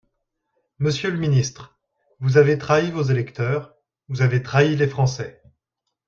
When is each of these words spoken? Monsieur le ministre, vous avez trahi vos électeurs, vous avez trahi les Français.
Monsieur 0.79 1.11
le 1.11 1.19
ministre, 1.19 1.77
vous 2.21 2.37
avez 2.37 2.57
trahi 2.57 2.89
vos 2.89 3.03
électeurs, 3.03 3.75
vous 4.07 4.23
avez 4.23 4.41
trahi 4.41 4.75
les 4.75 4.87
Français. 4.87 5.43